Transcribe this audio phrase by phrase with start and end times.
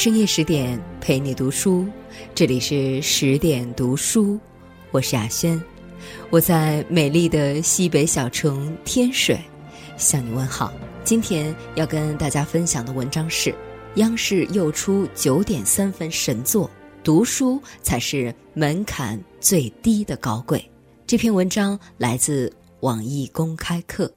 [0.00, 1.84] 深夜十点陪你读书，
[2.32, 4.38] 这里是十点读书，
[4.92, 5.60] 我是雅轩，
[6.30, 9.36] 我在美丽的西北小城天水
[9.96, 10.72] 向你问好。
[11.02, 13.52] 今天要跟大家分享的文章是：
[13.96, 16.70] 央视又出九点三分神作，
[17.02, 20.64] 读书才是门槛最低的高贵。
[21.08, 22.52] 这篇文章来自
[22.82, 24.08] 网易公开课。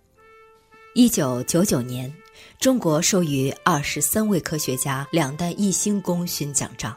[0.93, 2.13] 一九九九年。
[2.59, 6.95] 中国授予二十三位科学家两弹一星功勋奖章，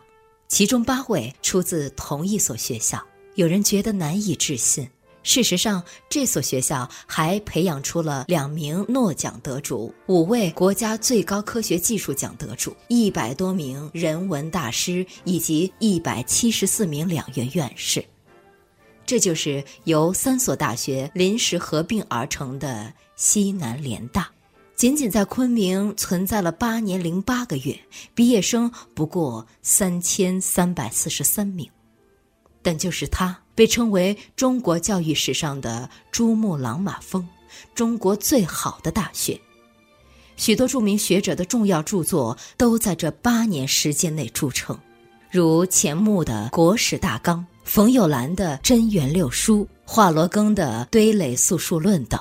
[0.49, 3.03] 其中八位出自同一所学校。
[3.35, 4.89] 有人觉得难以置信，
[5.23, 18.05] 事实上，这所学校还培养出了两名诺奖得主、五位国家最高科学技术奖得主、一百多名人文大师以及一百七十四名两院院士。
[19.07, 24.31] 这就是由三所大学临时合并而成的西南联大。
[24.77, 27.79] 仅仅在昆明存在了八年零八个月，
[28.13, 31.71] 毕业生不过三千三百四十三名，
[32.61, 37.27] 但就是它被称为中国教育史上的珠穆朗玛峰，
[37.73, 39.41] 中国最好的大学。
[40.37, 44.77] 许多著名学者的重要著作都在这八年时间内铸成，
[45.31, 52.21] 如钱穆的《国史大纲》，冯友兰的《真元六书》，华罗庚的《堆垒素数论》等。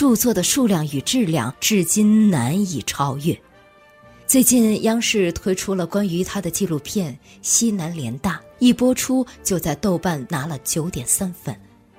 [0.00, 3.38] 著作的数量与质量至今难以超越。
[4.26, 11.54] 最近央视推出了关于他的纪录片《西南联大》，一播出就在豆瓣拿了九点三分。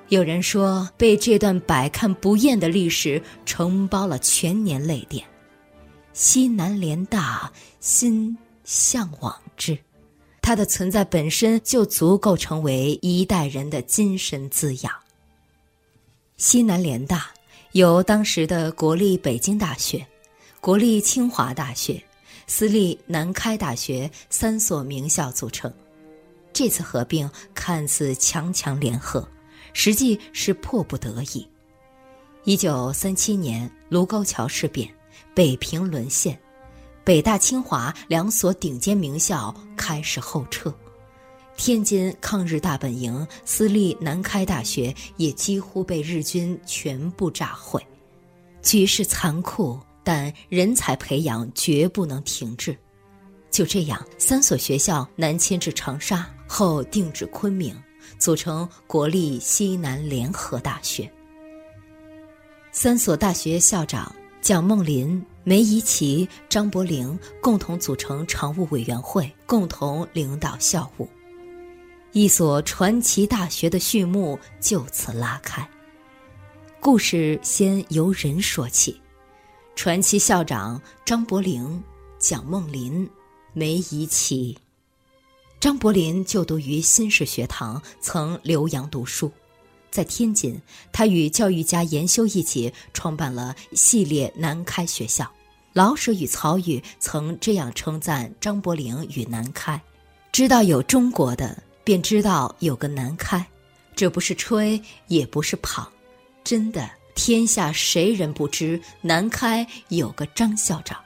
[0.08, 5.24] 有人说被这段百看不厌的历史承包了全年泪点。
[6.12, 9.78] 西南联大，心向往之，
[10.42, 14.92] 它的存在本身就足够成为一代人的精神滋养。
[16.38, 17.30] 西南联大。
[17.74, 20.06] 由当时的国立北京大学、
[20.60, 22.02] 国立清华大学、
[22.46, 25.72] 私立南开大学三所名校组成。
[26.52, 29.26] 这次合并看似强强联合，
[29.72, 31.48] 实际是迫不得已。
[32.44, 34.94] 一九三七年卢沟桥事变，
[35.34, 36.38] 北平沦陷，
[37.06, 40.74] 北大、清华两所顶尖名校开始后撤。
[41.64, 47.80] 天津抗日大本营、私立南开大学也几乎被日军全部炸毁，
[48.64, 52.76] 局势残酷，但人才培养绝不能停滞。
[53.52, 57.80] 就这样，三所学校南迁至长沙，后定址昆明，
[58.18, 61.08] 组成国立西南联合大学。
[62.72, 64.12] 三所大学校长
[64.42, 71.08] 蒋梦麟、梅贻琦、张伯苓共同组成常务委员会，共同领导校务。
[72.14, 75.66] 一所传奇大学的序幕就此拉开。
[76.82, 79.00] 故事先由人说起：
[79.76, 81.80] 传奇校长张伯苓、
[82.20, 83.10] 蒋梦麟、
[83.54, 84.58] 梅贻琦。
[85.58, 89.32] 张伯苓就读于新式学堂，曾留洋读书。
[89.90, 90.60] 在天津，
[90.92, 95.32] 他与教育家严修一起创办了系列南开学校。
[95.72, 99.82] 老舍与曹禺曾这样称赞张伯苓与南开：
[100.34, 101.64] 知道有中国的。
[101.84, 103.46] 便知道有个南开，
[103.96, 105.86] 这不是吹，也不是捧，
[106.44, 111.00] 真的，天下谁人不知南开有个张校长？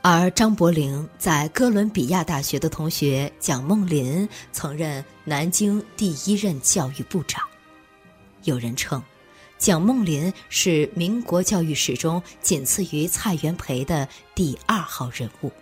[0.00, 7.42] 而张伯苓在哥伦比亚大学的同学蒋梦麟曾任南京第一任教育部长。
[8.44, 9.02] 有人称，
[9.58, 15.52] 蒋梦麟是民国教育史中仅次于蔡元培的第二号人物。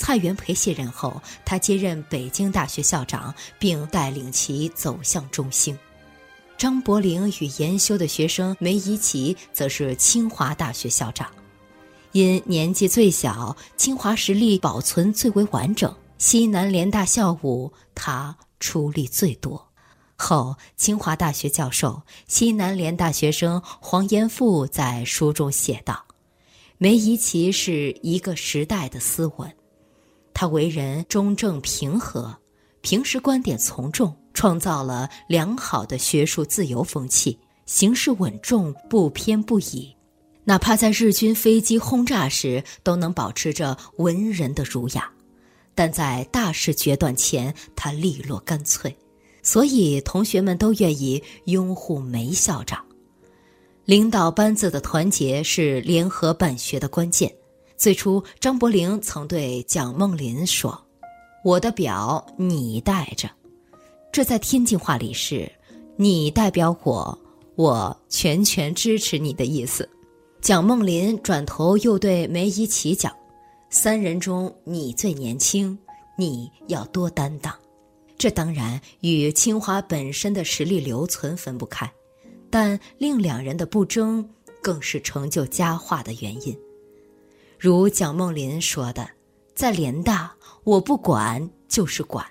[0.00, 5.78] 蔡元培卸任后，他接任北京大学校长，并带领其走向中兴。
[6.56, 11.30] 张伯苓与研修的学生梅贻琦则是清华大学校长。
[12.12, 19.68] 因年纪最小，清华实力保存最为完整，西南联大校务他出力最多。
[20.16, 26.06] 后清华大学教授、西南联大学生黄延富在书中写道
[26.78, 29.54] ：“梅贻琦是一个时代的斯文。”
[30.32, 32.34] 他为人中正平和，
[32.80, 39.94] 平时观点从众，创造了良好的学术自由风气，行事稳重，不偏不倚，
[40.44, 45.10] 哪怕在日军飞机轰炸时，都能保持着文人的儒雅。
[45.74, 48.94] 但在大事决断前，他利落干脆，
[49.42, 52.84] 所以同学们都愿意拥护梅校长。
[53.84, 57.32] 领导班子的团结是联合办学的关键。
[57.80, 60.78] 最初，张伯苓曾对蒋梦麟说
[61.42, 63.26] ：“我的表你带着。”
[64.12, 65.50] 这在天津话里是
[65.96, 67.18] “你代表我，
[67.54, 69.88] 我全权支持你的意思。”
[70.42, 73.10] 蒋梦麟转头又对梅贻琦讲
[73.70, 75.78] ：“三人中你最年轻，
[76.18, 77.50] 你要多担当。
[78.18, 81.90] 这当然与清华本身的实力留存分不开，
[82.50, 84.28] 但令两人的不争
[84.60, 86.54] 更是成就佳话的原因。
[87.60, 89.06] 如蒋梦麟说的
[89.54, 90.32] ：“在联大，
[90.64, 92.24] 我不管就是管。”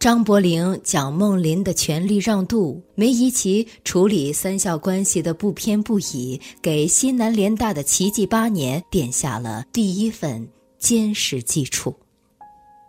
[0.00, 10.48] 张伯苓、蒋梦麟的权力让渡，梅贻琦处理三校关系的不偏不倚，给西南联大的奇迹八年奠下了第一份
[10.78, 11.94] 坚实基础。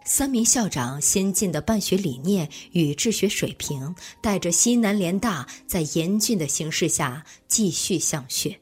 [0.06, 8.58] 三名校长先进的办学理念与治学水平，带着西南联大在严峻的形势下继续向学。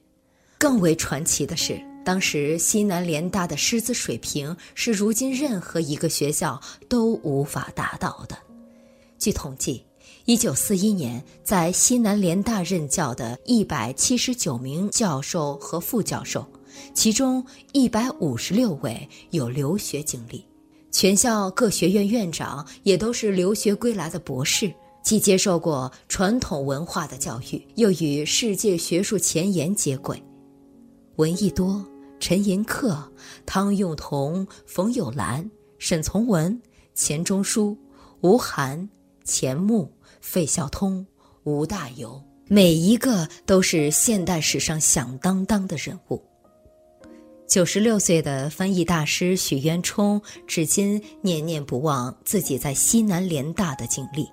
[0.57, 8.37] 更为传奇的是，当时西南联大的师资水平是如今任何一个学校都无法达到的。
[9.19, 9.83] 据统计，
[10.25, 16.45] 一九四一年在西南联大任教的一百七十九名教授和副教授，
[16.93, 20.43] 其中一百五十六位有留学经历。
[20.91, 24.73] 全校各学院院长也都是留学归来的博士，
[25.03, 30.19] 既接受过传统文化的教育，又与世界学术前沿接轨。
[31.19, 31.85] 闻一多、
[32.17, 33.03] 陈寅恪、
[33.45, 36.61] 汤用彤、冯友兰、沈从文、
[36.93, 37.77] 钱钟书、
[38.21, 38.89] 吴晗、
[39.25, 41.05] 钱穆、费孝通、
[41.43, 46.23] 吴大猷，每一个都是现代史上响当当的人物。
[47.45, 54.25] 九十六岁的翻译大师许渊冲，至今念念不忘自己在西南联大的经历。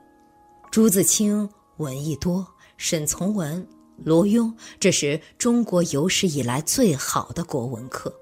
[0.70, 2.46] 朱自清、闻一多、
[2.76, 3.66] 沈从文、
[4.04, 8.14] 罗庸，这是中国有史以来最好的国文课。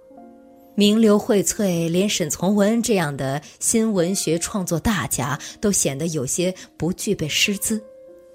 [0.76, 7.82] 名流荟萃，连沈从文这样的新文学创作大家都显得有些不具备师资。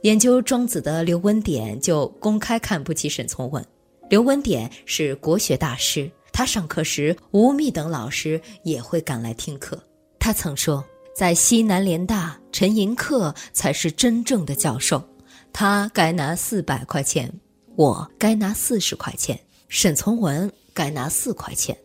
[0.04, 3.66] 研究庄子的刘文典就公开看不起沈从文。
[4.10, 6.10] 刘文典是国学大师。
[6.32, 9.78] 他上课时，吴宓等老师也会赶来听课。
[10.18, 10.82] 他曾说，
[11.14, 15.04] 在西南联大，陈寅恪才是真正的教授，
[15.52, 17.32] 他该拿四百块钱，
[17.76, 21.78] 我该拿四十块钱，沈从文该拿四块钱，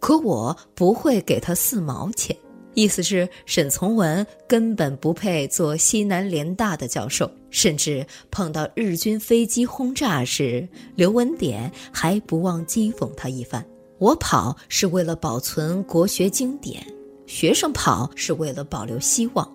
[0.00, 2.36] 可我不会给他四毛钱。
[2.74, 13.66] 意思是，沈从文根本不配做西南联大的教授，甚至碰到日军飞机轰炸时，刘文典还不忘讥讽他一番。
[13.98, 16.86] 我跑是为了保存国学经典，
[17.26, 19.50] 学生跑是为了保留希望。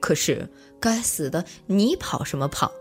[0.00, 0.48] 可是，
[0.80, 2.72] 该死的，你跑什么跑？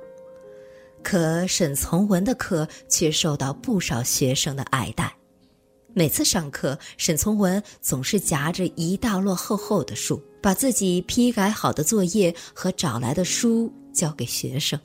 [1.04, 5.16] 可沈从文的课却受到不少学生的爱戴。
[5.94, 14.80] 每次上课，沈从文总是夹着一大摞厚厚的书，把自己批改好的作业和找来的书交给学生。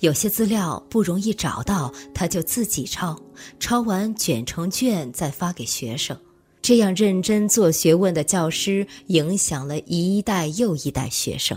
[0.00, 3.18] 有些资料不容易找到，他就自己抄，
[3.58, 6.14] 抄完卷成卷再发给学生。
[6.60, 11.56] 这样认真做学问的教师，影响了一代又一代学生。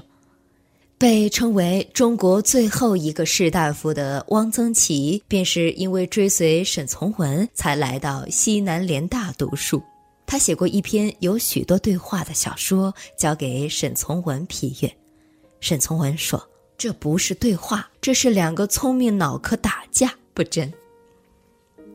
[1.03, 9.83] 被称为中国最后一个士大夫的汪曾祺，便是因为追随沈从文，才来到西南联大读书。
[10.25, 14.89] 他写过一篇有许多对话的小说，交给沈从文批阅。
[15.59, 16.41] 沈从文说。
[16.77, 20.71] 这不是对话，这是两个聪明脑壳打架，不真。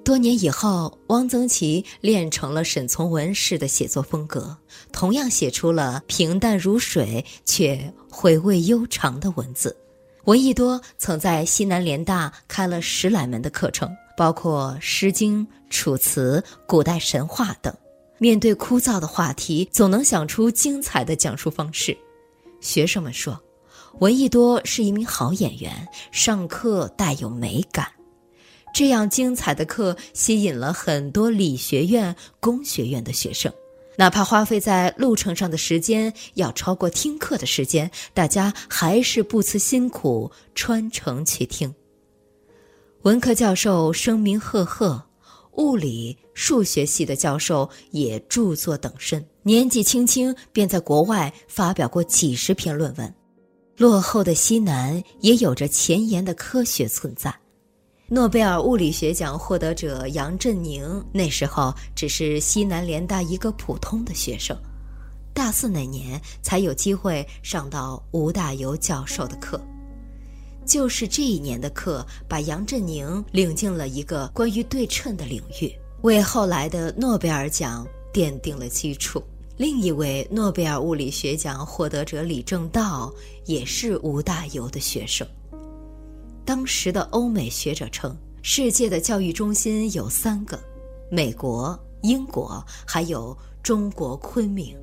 [0.09, 4.57] 多年以后，汪曾祺练成了沈从文式的写作风格，
[4.91, 9.77] 同样写出了平淡如水却回味悠长的文字。
[10.25, 17.71] 闻一多曾在西南联大开了十来门的课程，包括《诗经》《楚辞》《古代神话》等。
[18.17, 21.95] 面对枯燥的话题，总能想出精彩的讲述方式。
[22.63, 23.39] 学生们说。
[24.01, 27.87] 闻一多是一名好演员，上课带有美感。
[28.73, 33.53] 这样精彩的课吸引了很多理学院、工学院的学生，
[33.97, 41.75] 哪怕花费在路程上的时间要超过听课的时间，大家还是不辞辛苦穿城去听。
[43.03, 45.03] 文科教授声名赫赫，
[45.53, 53.13] 物理、数学系的教授也著作等身，年纪轻轻便在国外发表过几十篇论文。
[53.77, 57.35] 落后的西南也有着前沿的科学存在。
[58.11, 64.57] 诺贝尔物理学奖获得者杨振宁那时候只是西南联大一个普通的学生，
[65.35, 69.61] 大四那年才有机会上到吴大猷教授的课。
[70.65, 79.23] 就是这一年的课，把杨振宁领进了一个关于对称的领域，为后来的诺贝尔奖奠定了基础。
[79.59, 83.13] 另一位诺贝尔物理学奖获得者李政道
[83.45, 85.29] 也是吴大猷的学生。
[86.49, 90.59] 当时的欧美学者称，世界的教育中心有三个：
[91.11, 94.75] 美国、英国，还有中国昆明。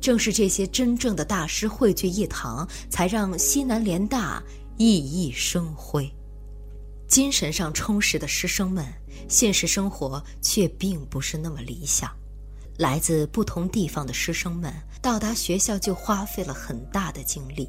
[0.00, 4.42] 正是这些真正的大师汇聚一堂，才让西南联大
[4.78, 6.10] 熠熠生辉。
[7.06, 8.82] 精神上充实的师生们，
[9.28, 12.10] 现实生活却并不是那么理想。
[12.78, 17.68] 来自不同地方的师生们到达学校就花费了很大的精力。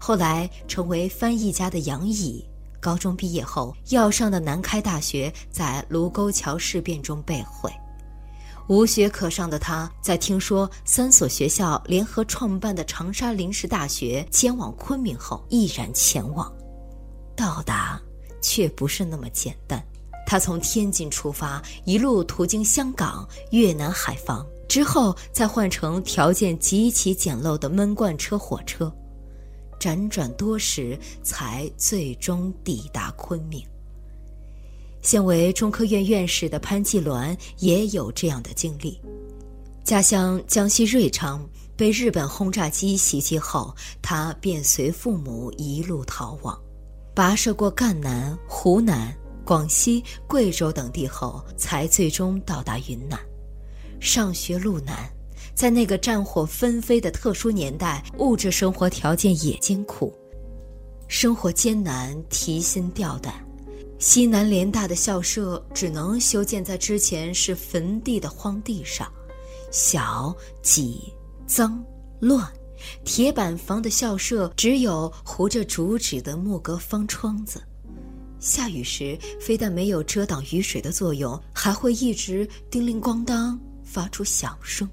[0.00, 2.47] 后来成为翻译家的杨乙，
[2.80, 7.70] 高中毕业后要上的南开大学，在卢沟桥事变中被毁。
[8.68, 16.52] 无学可上的他，在听说三所学校联合创办的长沙临时大学迁往昆明后，毅然前往。
[17.34, 17.98] 到达
[18.42, 19.82] 却不是那么简单。
[20.26, 28.94] 他从天津出发，一路途经香港、越南海防，之后再换乘条件极其简陋的闷罐车火车，
[29.78, 33.64] 辗转多时，才最终抵达昆明。
[35.00, 39.00] 现为中科院院士的潘季鸾也有这样的经历。
[39.84, 46.60] 家乡江西瑞昌被日本轰炸机袭击后，他便随父母一路逃亡，
[47.14, 53.18] 跋涉过赣南、湖南、广西、贵州等地后，才最终到达云南。
[54.00, 55.10] 上学路难，
[55.58, 60.16] 在那个战火纷飞的特殊年代，物质生活条件也艰苦，
[61.08, 63.44] 生活艰难，提心吊胆。
[63.98, 69.12] 西南联大的校舍只能修建在之前是坟地的荒地上，
[69.72, 71.12] 小、挤、
[71.44, 71.84] 脏、
[72.20, 72.48] 乱。
[73.04, 77.60] 铁板房的校舍只有糊着竹纸的木格方窗子，
[78.38, 84.88] 下雨时非但没有遮挡雨水的作用，还会一直叮铃咣当发出响声。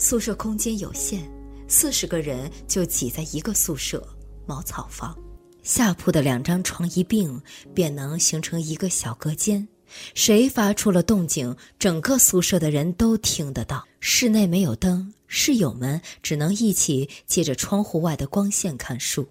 [0.00, 1.28] 宿舍空间有限，
[1.66, 4.00] 四十个人就挤在一个宿舍
[4.46, 5.18] 茅草房。
[5.64, 7.42] 下铺的两张床一并，
[7.74, 9.66] 便能形成一个小隔间。
[10.14, 13.84] 谁发出了动静，整个宿舍的人都听得到。
[13.98, 19.28] 室内没有灯，室友们只能一起借着窗户外的光线看书。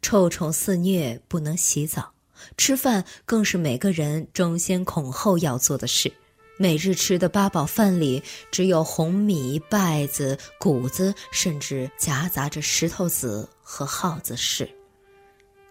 [0.00, 2.12] 臭虫肆虐，不能洗澡。
[2.56, 6.12] 吃饭更是每个人争先恐后要做的事。
[6.60, 14.68] 每日吃的八宝饭里，只有红米、稗子、谷子，甚至夹杂着石头子和耗子屎。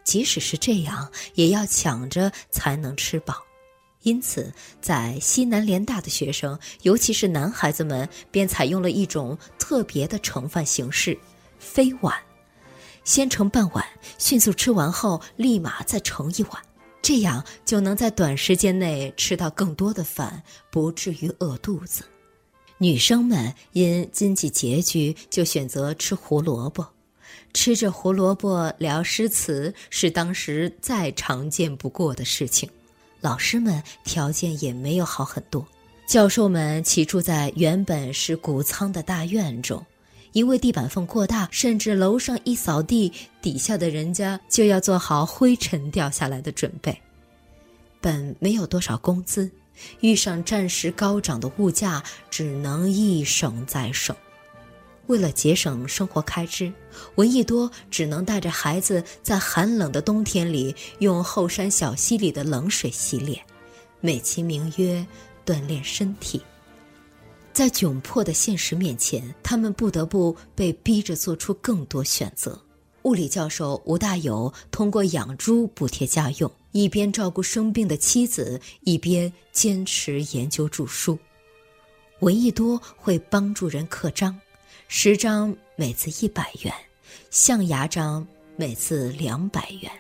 [0.06, 3.36] 即使是这样，也要抢着才能吃饱，
[4.04, 11.20] 因此，在西南联大的学生，尤其是男孩子们，便采用了一种特别的盛饭形式——
[11.60, 12.16] 飞碗。
[13.04, 13.86] 先盛半碗，
[14.18, 16.62] 迅速吃完后，立马再盛一碗，
[17.08, 22.04] 这样就能在短时间内吃到更多的饭，不至于饿肚子。
[22.80, 26.86] 女生们因经济拮据，就选择吃胡萝卜。
[27.54, 32.70] 吃着胡萝卜聊诗词是当时再常见不过的事情，
[33.22, 35.66] 老师们条件也没有好很多，
[36.10, 39.82] 教授们起住在原本是谷仓的大院中，
[40.34, 46.98] 因为地板缝过大，甚至楼上一扫地，底下的人家就要做好灰尘掉下来的准备。
[48.00, 49.50] 本没有多少工资，
[50.02, 54.16] 遇上暂时高涨的物价，只能一省再省。
[55.08, 56.72] 为了节省生活开支，
[57.16, 63.42] 闻一多只能带着孩子在寒冷的冬天里用后山小溪里的冷水洗脸，
[64.02, 65.06] 美其名曰
[65.46, 66.42] 锻炼身体。
[67.58, 72.62] 在窘迫的现实面前，他们不得不被逼着做出更多选择。
[73.02, 81.18] 物理教授吴大有通过养猪补贴家用，一边照顾生病的妻子，一边坚持研究著书。
[82.20, 84.40] 闻一多会帮助人刻章。
[84.88, 86.72] 十张每次一百元，
[87.32, 88.24] 象牙章
[88.56, 89.92] 每次两百元，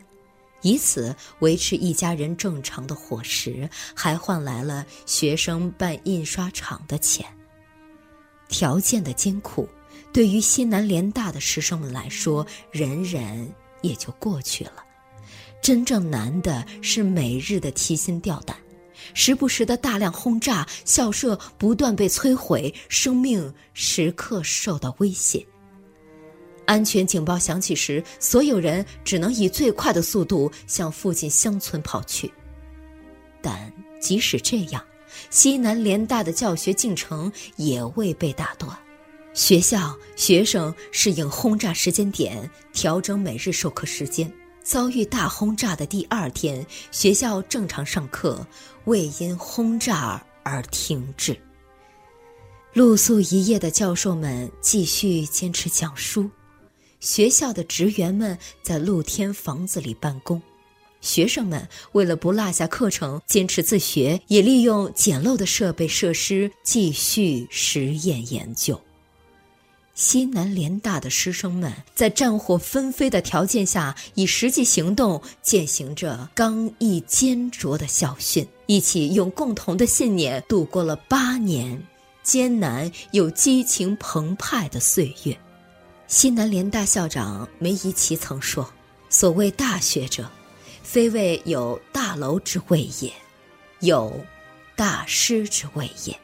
[0.61, 7.25] 以此维持一家人正常的伙食，还换来了学生办印刷厂的钱。
[8.49, 9.67] 条件的艰苦，
[10.11, 13.51] 对于西南联大的师生们来说，忍忍
[13.81, 14.83] 也就过去了。
[15.61, 18.55] 真正难的是每日的提心吊胆。
[19.13, 25.45] 时不时的大量轰炸，校舍不断被摧毁，生命时刻受到威胁。
[26.65, 32.31] 安全警报响起时，所有人只能以最快的速度向附近乡村跑去。
[33.41, 34.83] 但即使这样，
[35.29, 38.77] 西南联大的教学进程也未被打断。
[39.33, 44.31] 学校、学生适应轰炸时间点，调整每日授课时间。
[44.63, 48.45] 遭遇大轰炸的第二天，学校正常上课
[48.83, 51.39] 未因轰炸而停滞。
[52.73, 56.29] 露宿一夜的教授们继续坚持讲书，
[56.99, 60.41] 学校的职员们在露天房子里办公，
[61.01, 68.79] 学生们为了不落下课程，坚持自学，也利用简陋的设备设施继续实验研究。
[69.95, 81.81] 西南联大的师生们在战火纷飞的条件下，以实际行动践行着刚毅坚卓的校训，一起用共同的信念度过了八年
[82.21, 85.35] 艰难又激情澎湃的岁月。
[86.05, 88.71] 西南联大校长梅贻琦曾说
[89.09, 90.29] ：“所谓大学者，
[90.89, 93.11] 非谓有大楼之谓也，
[93.81, 94.25] 有
[94.73, 96.17] 大师之谓也。”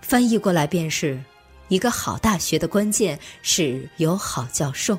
[0.00, 1.20] 翻译过来便是。
[1.68, 4.98] 一个好大学的关键是有好教授。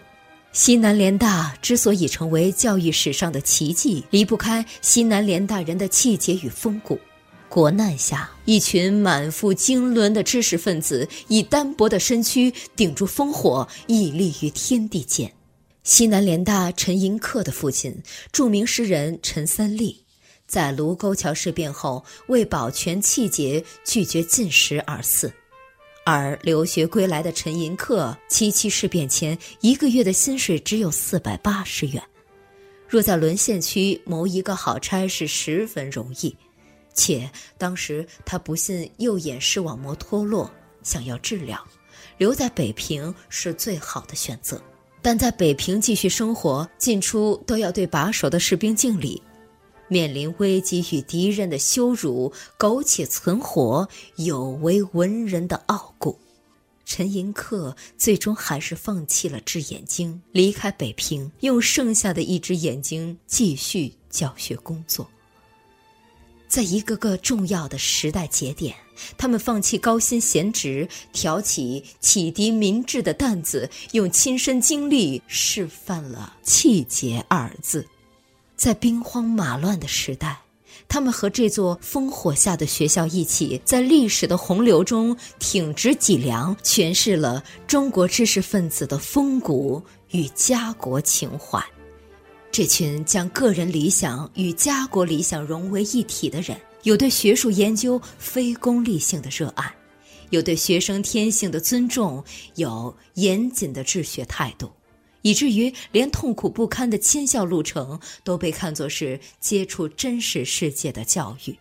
[0.52, 7.00] 西南联大之所以成为教育史上的奇迹，离不开西南联大人的气节与风骨。
[7.48, 15.34] 国难下，一群满腹经纶的知识分子，以单薄的身躯顶住烽火，屹立于天地间。
[15.90, 18.00] 西南联大陈寅恪的父亲，
[18.32, 20.06] 著名诗人陈三立，
[20.46, 25.34] 在卢沟桥事变后，为保全气节，拒绝进食而死。
[26.06, 32.02] 而留学归来的陈寅恪，七七事变前一个月的薪水只有四百八十元，
[32.88, 36.38] 若在沦陷区谋一个好差事十分容易，
[36.94, 37.28] 且
[37.58, 40.52] 当时他不幸右眼视网膜脱落，
[40.84, 41.60] 想要治疗，
[42.20, 44.62] 留在北平是最好的选择。
[45.02, 49.22] 但在北平继续生活，进出都要对把守的士兵敬礼。
[49.88, 56.20] 面临危机与敌人的羞辱，苟且存活有违文人的傲骨。
[56.86, 65.10] 陈寅恪最终还是放弃了治眼睛，离开北平，用剩下的一只眼睛继续教学工作。
[66.48, 68.76] 在一个个重要的时代节点，
[69.18, 77.86] 他们放弃高薪闲职，挑起启迪民智的担子，用亲身经历示范了“气节”二字。
[78.56, 80.38] 在兵荒马乱的时代，
[80.88, 89.82] 他们和这座烽火下的学校一起，在历史的洪流中挺直脊梁，诠释了中国知识分子的风骨
[90.12, 91.64] 与家国情怀。
[92.52, 99.74] 这群将个人理想与家国理想融为一体的人，有对学术研究非功利性的热爱，
[100.30, 102.24] 有对学生天性的尊重，
[102.56, 104.72] 有严谨的治学态度。
[105.22, 111.58] 以至于连痛苦不堪的迁校路程都被看作是接触真实世界的教育，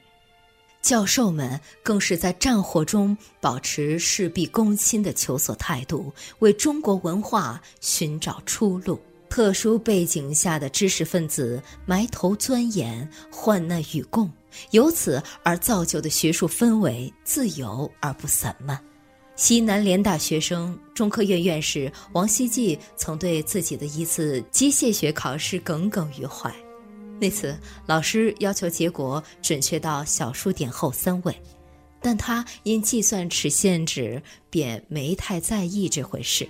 [0.81, 9.00] 教授们更是在战火中保持事必躬亲的求索态度，为中国文化寻找出路。
[9.28, 14.31] 特殊背景下的知识分子埋头钻研，患难与共，
[14.71, 18.79] 由此而造就的学术氛围自由而不散漫。
[19.37, 26.53] 西南联大学生、中科院院士王希季曾对自己的一次机械学考试耿耿于怀。
[27.21, 31.40] 那次老师要求结果准确到小数点后三位，
[32.01, 36.49] 但他因计算尺限制，便没太在意这回事。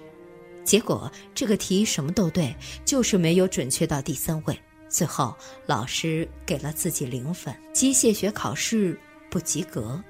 [0.65, 4.59] 结果这个题什么都对，就是没有准确到第三位。
[4.89, 5.35] 最后
[5.67, 8.99] 老师给了自己零分，机械学考试
[9.31, 10.03] 不及格。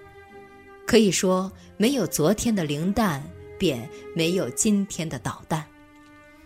[0.87, 3.23] 可以说，没有昨天的零蛋，
[3.59, 5.64] 便没有今天的导弹。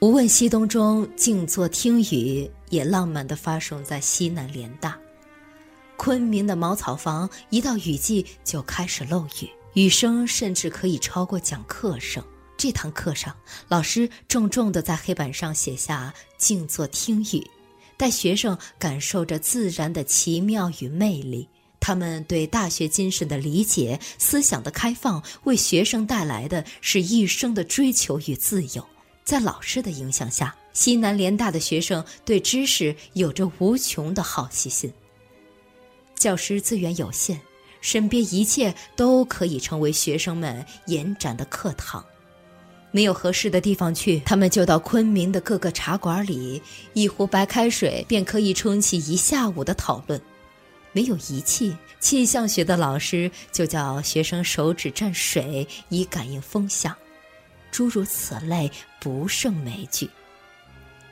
[0.01, 4.99] 无问西东中静坐听雨，也浪漫地发生在西南联大。
[5.97, 12.21] 昆明的茅草房，一到雨季就开始漏雨，雨声甚至可以超过讲课声。
[12.57, 13.37] 这堂课上，
[13.68, 17.47] 老师重重地在黑板上写下“静坐听雨”，
[18.03, 21.49] 带学生感受着自然的奇妙与魅力。
[21.79, 28.85] 他们对大学精神的理解、思想的开放，为学生带来的是一生的追求与自由。
[29.23, 34.93] 在老师的影响下，西南联大的学生对知识有着无穷的好奇心。
[36.17, 37.38] 教师资源有限，
[37.81, 42.05] 身边一切都可以成为学生们延展的课堂。
[42.92, 50.20] 没有合适的地方去，他们就到昆明的各个茶馆里，一壶白开水便可以撑起一下午的讨论。
[50.92, 56.94] 没有仪器，气象学的老师就叫学生手指蘸水以感应风向，
[57.70, 60.09] 诸如此类不胜枚举。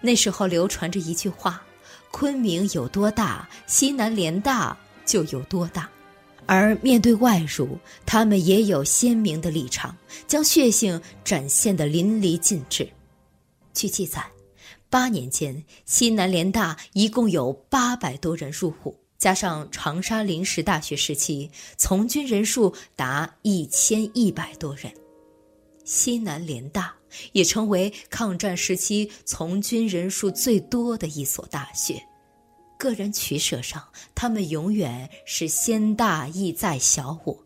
[0.03, 1.63] 那时候流传着一句话
[2.13, 5.89] ：“昆明有多大，西南联大就有多大。”
[6.53, 12.91] 而面对外辱，他们也有鲜明的立场，将血性展现得淋漓尽致。
[13.73, 14.27] 据记载，
[14.89, 18.93] 八年间，西南联大一共有八百多人入伍。
[19.17, 24.93] 加上长沙临时大学时期，从军人数达一千一百多人。
[25.85, 26.93] 西南联大
[27.31, 32.05] 也成为抗战时期从军人数最多的一所大学。
[32.81, 37.39] 个人取舍上，他们永远是先大义在小我。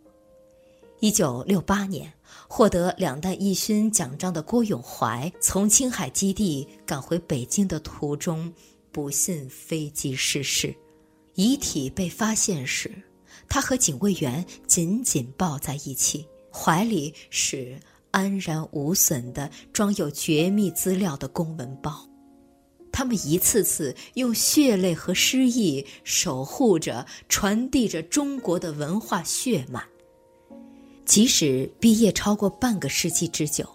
[1.01, 2.11] 一九六八年，
[2.47, 8.51] 获得两弹一勋奖章的郭永怀从青海基地赶回北京的途中，
[8.93, 10.73] 不幸飞机失事，
[11.35, 12.95] 遗体被发现时，
[13.49, 17.77] 他和警卫员紧紧抱在一起，怀里是
[18.13, 22.09] 安然无损的装有绝密资料的公文包。
[22.95, 29.85] 他们一次次用血泪和诗意守护着、传递着中国的文化血脉。
[31.05, 33.69] 即使毕业超过半个世纪之久，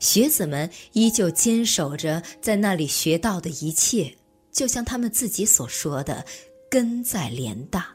[0.00, 4.12] 学子们依旧坚守着在那里学到的一切，
[4.50, 6.26] 就像他们自己所说的
[6.68, 7.94] ：“根在联大。”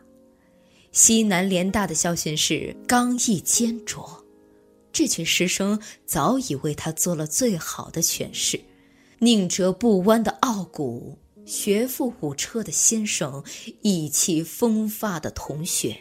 [0.93, 4.23] 西南联大的校训是刚毅坚卓，
[4.93, 8.57] 这群师生早已为他做了最好的诠释。
[9.21, 13.43] 宁折不弯的傲骨，学富五车的先生，
[13.81, 15.97] 意气风发的同学。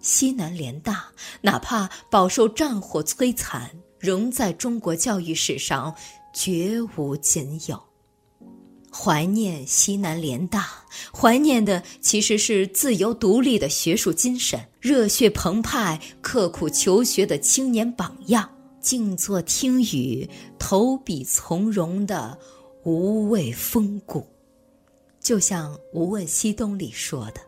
[0.00, 1.06] 西南联大
[1.42, 5.94] 哪怕饱受战火摧残，仍在中国教育史上
[6.32, 7.82] 绝无仅有。
[8.90, 10.68] 怀念西南联大，
[11.12, 18.48] 怀念的其实是自由独立的学术精神，热血澎湃、刻苦求学的青年榜样。
[18.84, 22.38] 静坐听雨，投笔从容的
[22.82, 24.26] 无畏风骨，
[25.18, 27.40] 就像《无问西东》里说的：“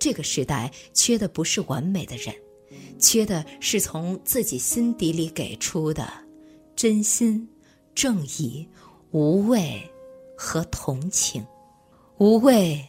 [0.00, 2.34] 这个时代缺的不是完美的人，
[2.98, 6.10] 缺的是从自己心底里给出的
[6.74, 7.46] 真心、
[7.94, 8.66] 正义、
[9.10, 9.82] 无畏
[10.38, 11.44] 和同情。
[12.16, 12.82] 无畏、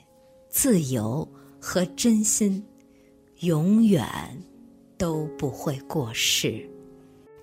[0.47, 1.27] 自由
[1.59, 2.65] 和真心，
[3.41, 4.07] 永远
[4.97, 6.65] 都不会过时。”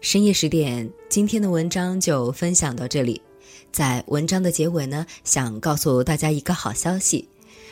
[0.05, 3.19] 深夜十点，今天的文章就分享到这里。
[3.73, 7.27] 在文章的结尾呢，想告诉大家一个好消息：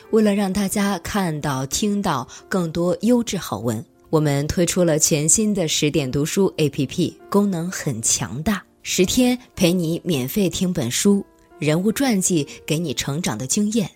[0.09, 11.23] 为了让大家看到、听到更多优质好文，我们推出了全新的十点读书 APP，功能很强大，十天陪你免费听本书，
[11.59, 13.87] 人物传记给你成长的经验，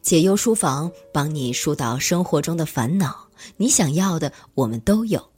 [0.00, 3.28] 解忧书房帮你疏导生活中的烦恼，
[3.58, 5.31] 你想要的我们都有。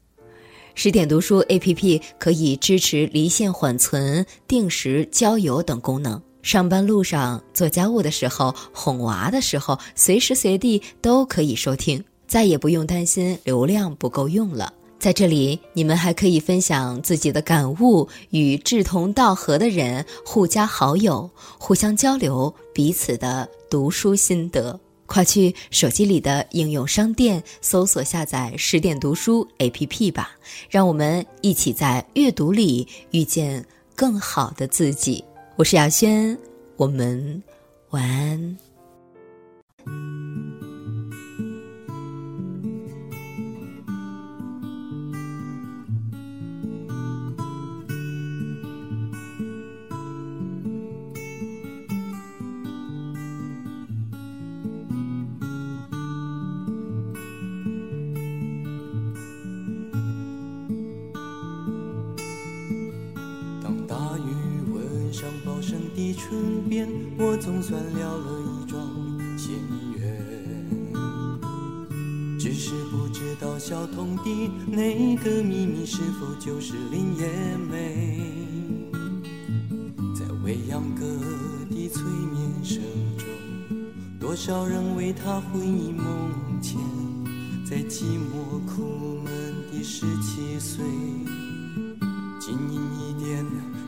[0.75, 6.21] 十点读书 APP 可以支持离线缓存、定时交友等功能。
[6.43, 14.73] 上班路上、做家务的时候、哄娃的时候，随时随地都可以收听，再也不用担心流量不够用了。
[14.99, 24.79] 在这里，你们还可以分享自己的感悟，与志同道合的人互加好友，互相交流彼此的读书心得。
[25.07, 30.31] 快去手机里的应用商店搜索下载十点读书 APP 吧，
[30.71, 33.65] 让我们一起在阅读里遇见
[33.95, 35.23] 更好的自己。
[35.57, 36.37] 我是雅轩，
[36.77, 37.43] 我们
[37.91, 38.64] 晚安。
[66.25, 68.81] 唇边，我总算了了一桩
[69.37, 69.59] 心
[69.99, 70.03] 愿，
[72.39, 77.29] 只是不知道小童的那个秘密是否就是林叶
[77.71, 78.19] 梅。
[80.15, 81.05] 在未央歌
[81.69, 82.83] 的催眠声
[83.19, 83.27] 中，
[84.19, 86.33] 多少人为他魂萦梦
[86.63, 86.81] 牵，
[87.67, 90.83] 在寂寞苦闷的十七岁，
[92.41, 92.57] 今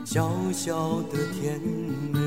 [0.09, 1.59] 小小的甜
[2.13, 2.17] 美。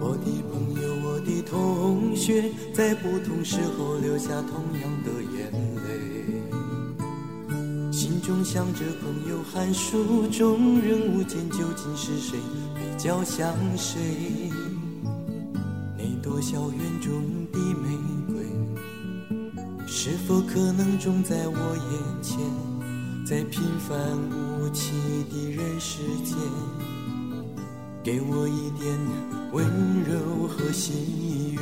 [0.00, 6.40] 我的朋友，我的同学在不同时候流下同样的眼泪，
[7.92, 12.38] 心中想着朋友寒暑中人无间究竟是谁
[12.74, 14.00] 比较像谁？
[20.54, 22.38] 可能种在我眼前？
[23.26, 23.98] 在平凡
[24.30, 24.92] 无奇
[25.28, 26.36] 的人世间，
[28.04, 28.96] 给我一点
[29.50, 29.66] 温
[30.04, 31.60] 柔和喜悦。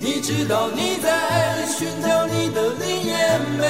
[0.00, 3.62] 你知道你在寻找你的林叶梅，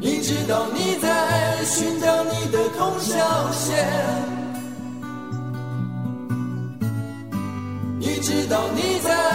[0.00, 1.11] 你知道你在
[1.64, 3.86] 寻找你的通宵线，
[7.98, 9.31] 你知道你在。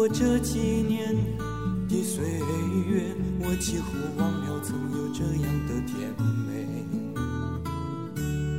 [0.00, 1.14] 过这几年
[1.86, 2.24] 的岁
[2.88, 6.08] 月，我几乎忘了曾有这样的甜
[6.46, 6.64] 美。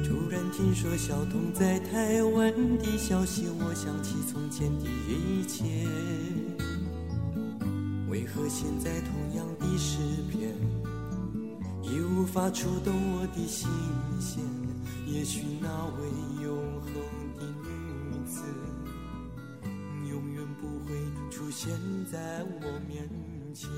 [0.08, 5.66] 突然听说小童在台湾的消息，我想起从前的一切。
[8.08, 9.98] 为何现在同样的诗
[10.30, 10.54] 篇，
[11.82, 13.68] 已无法触动我的心
[14.20, 14.44] 弦？
[15.08, 16.08] 也许那位
[21.64, 21.70] 现
[22.12, 22.18] 在
[22.60, 23.08] 我面
[23.54, 23.70] 前。